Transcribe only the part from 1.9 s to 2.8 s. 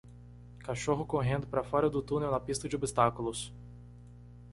túnel na pista de